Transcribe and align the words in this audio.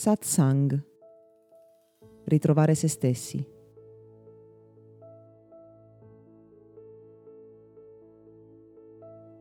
Satsang. 0.00 0.82
Ritrovare 2.24 2.74
se 2.74 2.88
stessi. 2.88 3.46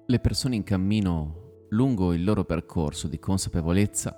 Le 0.06 0.20
persone 0.20 0.56
in 0.58 0.64
cammino 0.64 1.68
lungo 1.70 2.12
il 2.12 2.26
loro 2.26 2.44
percorso 2.44 3.08
di 3.08 3.20
consapevolezza 3.20 4.14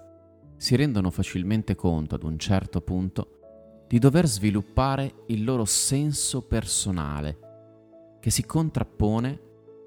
si 0.58 0.76
rendono 0.76 1.12
facilmente 1.12 1.76
conto 1.76 2.16
ad 2.16 2.24
un 2.24 2.40
certo 2.40 2.82
punto 2.82 3.86
di 3.88 4.00
dover 4.00 4.26
sviluppare 4.26 5.26
il 5.28 5.44
loro 5.44 5.66
senso 5.66 6.42
personale, 6.48 8.18
che 8.20 8.32
si 8.32 8.44
contrappone 8.48 9.42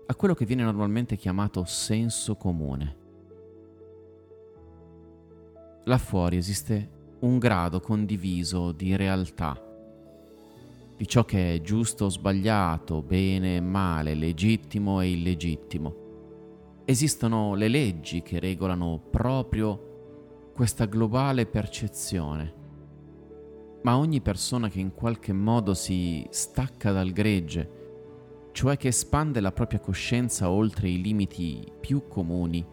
a 0.07 0.15
quello 0.15 0.35
che 0.35 0.45
viene 0.45 0.63
normalmente 0.63 1.17
chiamato 1.17 1.65
senso 1.65 2.37
comune. 2.37 3.03
Là 5.87 5.99
fuori 5.99 6.39
esiste 6.39 6.91
un 7.21 7.39
grado 7.39 7.81
condiviso 7.81 8.73
di 8.73 8.97
realtà, 8.97 9.63
di 10.97 11.07
ciò 11.07 11.27
che 11.27 11.55
è 11.55 11.61
giusto 11.61 12.07
o 12.07 12.09
sbagliato, 12.09 13.03
bene 13.03 13.57
e 13.57 13.61
male, 13.61 14.15
legittimo 14.15 15.03
e 15.03 15.11
illegittimo. 15.11 15.95
Esistono 16.87 17.55
le 17.55 17.69
leggi 17.69 18.23
che 18.23 18.39
regolano 18.39 18.99
proprio 19.11 20.51
questa 20.55 20.87
globale 20.87 21.45
percezione. 21.45 22.63
Ma 23.83 23.99
ogni 23.99 24.23
persona 24.23 24.71
che 24.71 24.81
in 24.81 24.95
qualche 24.95 25.35
modo 25.35 25.75
si 25.75 26.27
stacca 26.31 26.93
dal 26.93 27.11
gregge, 27.11 27.83
cioè 28.53 28.79
che 28.79 28.89
espande 28.89 29.41
la 29.41 29.53
propria 29.53 29.81
coscienza 29.81 30.49
oltre 30.49 30.89
i 30.89 31.03
limiti 31.03 31.71
più 31.79 32.09
comuni, 32.09 32.65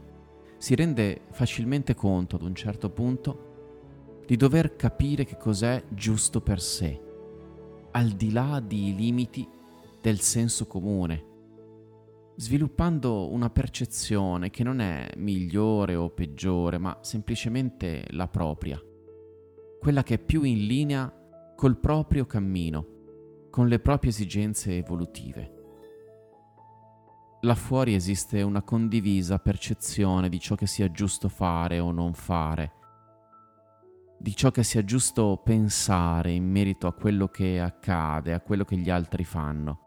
si 0.62 0.76
rende 0.76 1.22
facilmente 1.32 1.96
conto 1.96 2.36
ad 2.36 2.44
un 2.44 2.54
certo 2.54 2.92
punto 2.92 4.22
di 4.28 4.36
dover 4.36 4.76
capire 4.76 5.26
che 5.26 5.36
cos'è 5.36 5.86
giusto 5.90 6.40
per 6.40 6.62
sé, 6.62 7.02
al 7.90 8.10
di 8.10 8.32
là 8.32 8.60
dei 8.60 8.94
limiti 8.96 9.50
del 10.00 10.20
senso 10.20 10.68
comune, 10.68 11.26
sviluppando 12.36 13.32
una 13.32 13.50
percezione 13.50 14.52
che 14.52 14.64
non 14.64 14.82
è 14.82 15.10
migliore 15.18 15.96
o 15.96 16.12
peggiore, 16.12 16.78
ma 16.78 16.96
semplicemente 17.02 18.06
la 18.12 18.28
propria, 18.28 18.80
quella 19.80 20.04
che 20.04 20.14
è 20.14 20.20
più 20.20 20.44
in 20.44 20.68
linea 20.68 21.12
col 21.56 21.80
proprio 21.80 22.28
cammino, 22.28 23.48
con 23.50 23.68
le 23.68 23.80
proprie 23.80 24.12
esigenze 24.12 24.78
evolutive. 24.78 25.61
Là 27.44 27.56
fuori 27.56 27.96
esiste 27.96 28.44
una 28.44 28.62
condivisa 28.62 29.40
percezione 29.40 30.30
di 30.30 30.40
ciò 30.40 30.54
che 30.54 30.68
sia 30.68 30.92
giusto 30.92 31.28
fare 31.28 31.80
o 31.80 31.92
non 31.92 32.14
fare, 32.14 32.74
di 34.20 34.36
ciò 34.36 34.52
che 34.52 34.62
sia 34.62 34.84
giusto 34.84 35.42
pensare 35.44 36.32
in 36.34 36.48
merito 36.48 36.86
a 36.86 36.94
quello 36.94 37.30
che 37.30 37.60
accade, 37.60 38.34
a 38.34 38.42
quello 38.42 38.64
che 38.64 38.78
gli 38.78 38.92
altri 38.92 39.24
fanno. 39.24 39.80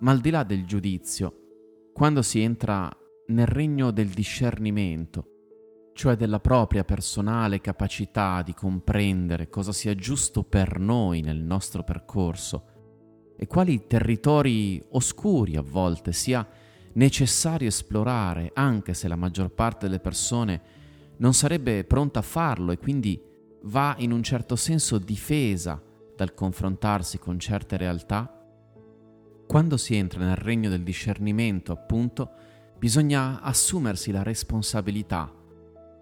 Ma 0.00 0.10
al 0.10 0.18
di 0.18 0.30
là 0.30 0.42
del 0.42 0.66
giudizio, 0.66 1.90
quando 1.92 2.20
si 2.20 2.40
entra 2.40 2.90
nel 3.28 3.46
regno 3.46 3.92
del 3.92 4.08
discernimento, 4.08 5.28
cioè 5.92 6.16
della 6.16 6.40
propria 6.40 6.82
personale 6.82 7.60
capacità 7.60 8.42
di 8.42 8.54
comprendere 8.54 9.48
cosa 9.48 9.70
sia 9.70 9.94
giusto 9.94 10.42
per 10.42 10.80
noi 10.80 11.20
nel 11.20 11.40
nostro 11.40 11.84
percorso, 11.84 12.73
e 13.36 13.46
quali 13.46 13.86
territori 13.86 14.82
oscuri 14.90 15.56
a 15.56 15.62
volte 15.62 16.12
sia 16.12 16.46
necessario 16.94 17.68
esplorare, 17.68 18.50
anche 18.54 18.94
se 18.94 19.08
la 19.08 19.16
maggior 19.16 19.50
parte 19.50 19.86
delle 19.86 20.00
persone 20.00 20.60
non 21.16 21.34
sarebbe 21.34 21.84
pronta 21.84 22.20
a 22.20 22.22
farlo 22.22 22.72
e 22.72 22.78
quindi 22.78 23.20
va 23.62 23.94
in 23.98 24.12
un 24.12 24.22
certo 24.22 24.56
senso 24.56 24.98
difesa 24.98 25.82
dal 26.16 26.34
confrontarsi 26.34 27.18
con 27.18 27.38
certe 27.38 27.76
realtà, 27.76 28.30
quando 29.46 29.76
si 29.76 29.94
entra 29.94 30.24
nel 30.24 30.36
regno 30.36 30.68
del 30.70 30.82
discernimento, 30.82 31.72
appunto, 31.72 32.30
bisogna 32.78 33.40
assumersi 33.40 34.10
la 34.10 34.22
responsabilità, 34.22 35.32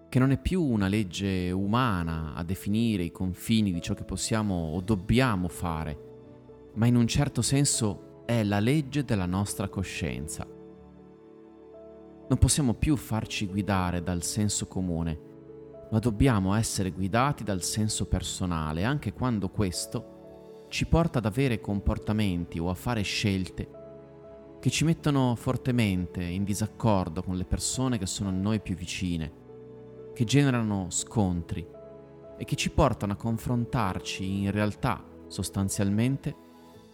che 0.09 0.19
non 0.19 0.31
è 0.31 0.39
più 0.39 0.63
una 0.63 0.89
legge 0.89 1.51
umana 1.51 2.35
a 2.35 2.45
definire 2.45 3.03
i 3.03 3.11
confini 3.11 3.73
di 3.73 3.81
ciò 3.81 3.95
che 3.95 4.05
possiamo 4.05 4.73
o 4.75 4.81
dobbiamo 4.81 5.49
fare, 5.49 6.12
ma 6.75 6.87
in 6.87 6.97
un 6.97 7.07
certo 7.07 7.43
senso 7.43 8.25
è 8.25 8.43
la 8.43 8.61
legge 8.61 9.05
della 9.05 9.27
nostra 9.27 9.69
coscienza. 9.69 10.47
Non 12.29 12.39
possiamo 12.39 12.75
più 12.75 12.97
farci 12.97 13.47
guidare 13.47 14.03
dal 14.03 14.23
senso 14.23 14.67
comune, 14.67 15.31
ma 15.91 15.99
dobbiamo 15.99 16.55
essere 16.55 16.91
guidati 16.91 17.45
dal 17.45 17.63
senso 17.63 18.07
personale, 18.07 18.85
anche 18.85 19.13
quando 19.13 19.51
questo 19.51 20.67
ci 20.69 20.87
porta 20.87 21.19
ad 21.19 21.27
avere 21.27 21.61
comportamenti 21.61 22.59
o 22.59 22.71
a 22.71 22.75
fare 22.75 23.03
scelte 23.03 23.81
che 24.59 24.71
ci 24.71 24.85
mettono 24.85 25.35
fortemente 25.35 26.23
in 26.23 26.45
disaccordo 26.45 27.23
con 27.23 27.37
le 27.37 27.45
persone 27.45 27.99
che 27.99 28.07
sono 28.07 28.29
a 28.29 28.33
noi 28.33 28.61
più 28.61 28.77
vicine, 28.77 29.33
che 30.15 30.25
generano 30.25 30.87
scontri 30.89 31.67
e 32.39 32.45
che 32.45 32.55
ci 32.55 32.71
portano 32.71 33.13
a 33.13 33.17
confrontarci 33.17 34.43
in 34.43 34.51
realtà 34.53 35.05
sostanzialmente 35.27 36.42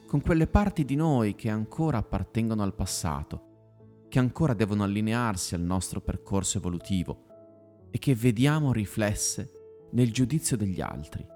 con 0.09 0.23
quelle 0.23 0.47
parti 0.47 0.87
di 0.87 0.97
noi 0.97 1.35
che 1.35 1.51
ancora 1.51 1.99
appartengono 1.99 2.63
al 2.63 2.75
passato, 2.75 4.07
che 4.09 4.19
ancora 4.19 4.55
devono 4.55 4.83
allinearsi 4.83 5.55
al 5.55 5.61
nostro 5.61 6.01
percorso 6.01 6.57
evolutivo 6.57 7.27
e 7.91 7.99
che 7.99 8.15
vediamo 8.15 8.73
riflesse 8.73 9.89
nel 9.93 10.11
giudizio 10.11 10.57
degli 10.57 10.81
altri, 10.81 11.27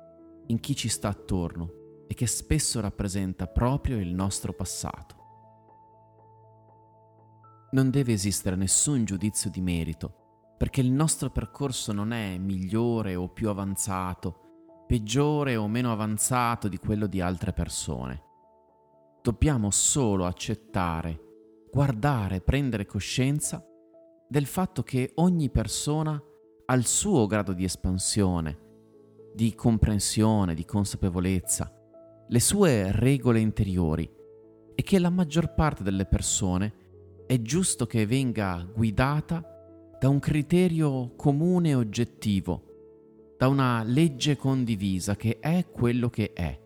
in 0.47 0.59
chi 0.59 0.75
ci 0.75 0.88
sta 0.88 1.09
attorno 1.09 2.05
e 2.06 2.15
che 2.15 2.27
spesso 2.27 2.81
rappresenta 2.81 3.47
proprio 3.47 3.99
il 3.99 4.15
nostro 4.15 4.55
passato. 4.55 5.16
Non 7.72 7.91
deve 7.91 8.15
esistere 8.15 8.56
nessun 8.56 9.04
giudizio 9.04 9.50
di 9.50 9.60
merito, 9.60 10.54
perché 10.56 10.81
il 10.81 10.91
nostro 10.91 11.28
percorso 11.28 11.93
non 11.93 12.10
è 12.15 12.39
migliore 12.39 13.16
o 13.16 13.28
più 13.28 13.50
avanzato, 13.50 14.84
peggiore 14.87 15.56
o 15.56 15.69
meno 15.69 15.93
avanzato 15.93 16.69
di 16.69 16.78
quello 16.78 17.06
di 17.06 17.21
altre 17.21 17.53
persone 17.53 18.31
dobbiamo 19.22 19.71
solo 19.71 20.27
accettare, 20.27 21.66
guardare, 21.71 22.41
prendere 22.41 22.87
coscienza 22.87 23.65
del 24.28 24.47
fatto 24.47 24.83
che 24.83 25.12
ogni 25.16 25.49
persona 25.49 26.21
ha 26.65 26.75
il 26.75 26.84
suo 26.84 27.27
grado 27.27 27.53
di 27.53 27.62
espansione, 27.62 28.59
di 29.33 29.55
comprensione, 29.55 30.55
di 30.55 30.65
consapevolezza, 30.65 31.72
le 32.28 32.41
sue 32.41 32.91
regole 32.91 33.38
interiori 33.38 34.10
e 34.75 34.83
che 34.83 34.99
la 34.99 35.10
maggior 35.10 35.54
parte 35.54 35.84
delle 35.84 36.06
persone 36.06 36.75
è 37.27 37.41
giusto 37.41 37.87
che 37.87 38.06
venga 38.06 38.69
guidata 38.75 39.44
da 40.00 40.09
un 40.09 40.19
criterio 40.19 41.15
comune 41.15 41.71
e 41.71 41.75
oggettivo, 41.77 43.34
da 43.39 43.47
una 43.47 43.84
legge 43.84 44.37
condivisa 44.37 45.15
che 45.15 45.39
è 45.39 45.69
quello 45.71 46.10
che 46.10 46.33
è 46.33 46.61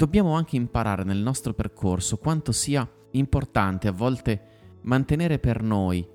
dobbiamo 0.00 0.32
anche 0.32 0.56
imparare 0.56 1.04
nel 1.04 1.18
nostro 1.18 1.52
percorso 1.52 2.16
quanto 2.16 2.52
sia 2.52 2.90
importante 3.10 3.86
a 3.86 3.92
volte 3.92 4.78
mantenere 4.84 5.38
per 5.38 5.62
noi 5.62 6.08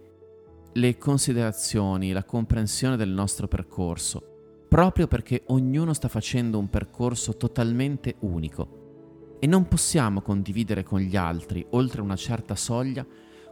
le 0.74 0.98
considerazioni, 0.98 2.12
la 2.12 2.24
comprensione 2.24 2.98
del 2.98 3.12
nostro 3.12 3.48
percorso, 3.48 4.64
proprio 4.68 5.06
perché 5.06 5.44
ognuno 5.50 5.94
sta 5.94 6.08
facendo 6.08 6.58
un 6.58 6.68
percorso 6.68 7.38
totalmente 7.38 8.16
unico 8.22 9.38
e 9.40 9.46
non 9.46 9.68
possiamo 9.68 10.22
condividere 10.22 10.82
con 10.82 11.00
gli 11.00 11.16
altri, 11.16 11.64
oltre 11.70 12.02
una 12.02 12.16
certa 12.16 12.56
soglia, 12.56 13.06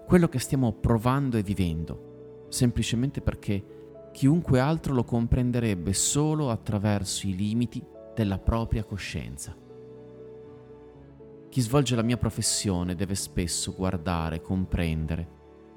quello 0.07 0.29
che 0.29 0.39
stiamo 0.39 0.71
provando 0.71 1.37
e 1.37 1.43
vivendo, 1.43 2.47
semplicemente 2.49 3.21
perché 3.21 4.09
chiunque 4.11 4.59
altro 4.59 4.95
lo 4.95 5.03
comprenderebbe 5.03 5.93
solo 5.93 6.49
attraverso 6.49 7.27
i 7.27 7.35
limiti 7.35 7.85
della 8.15 8.39
propria 8.39 8.83
coscienza. 8.83 9.61
Chi 11.53 11.61
svolge 11.61 11.95
la 11.95 12.01
mia 12.01 12.17
professione 12.17 12.95
deve 12.95 13.13
spesso 13.13 13.75
guardare, 13.75 14.41
comprendere, 14.41 15.27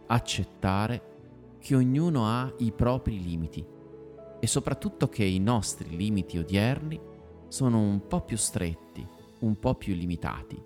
accettare 0.07 1.57
che 1.59 1.75
ognuno 1.75 2.25
ha 2.25 2.51
i 2.61 2.73
propri 2.73 3.23
limiti 3.23 3.63
e 4.41 4.47
soprattutto 4.47 5.11
che 5.11 5.25
i 5.25 5.39
nostri 5.39 5.95
limiti 5.95 6.39
odierni 6.39 6.99
sono 7.49 7.79
un 7.79 8.07
po' 8.07 8.23
più 8.23 8.39
stretti, 8.39 9.07
un 9.41 9.59
po' 9.59 9.75
più 9.75 9.93
limitati 9.93 10.59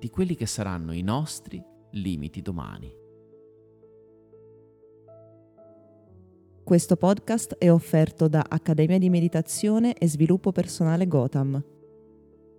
di 0.00 0.10
quelli 0.10 0.34
che 0.34 0.46
saranno 0.46 0.92
i 0.92 1.02
nostri 1.02 1.62
limiti 1.90 2.42
domani. 2.42 2.92
Questo 6.64 6.96
podcast 6.96 7.54
è 7.54 7.70
offerto 7.70 8.26
da 8.26 8.44
Accademia 8.48 8.98
di 8.98 9.10
Meditazione 9.10 9.94
e 9.94 10.08
Sviluppo 10.08 10.50
Personale 10.50 11.06
Gotham 11.06 11.74